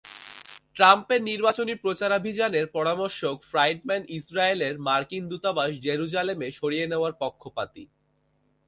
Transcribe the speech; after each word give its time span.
ট্রাম্পের 0.77 1.21
নির্বাচনী 1.21 1.73
প্রচারাভিযানের 1.75 2.65
পরামর্শক 2.67 3.35
ফ্রাইডম্যান 3.45 4.03
ইসরায়েলের 4.19 4.75
মার্কিন 4.79 5.23
দূতাবাস 5.29 5.71
জেরুজালেমে 5.79 6.47
সরিয়ে 6.51 6.85
নেওয়ার 6.87 7.13
পক্ষপাতী। 7.19 7.83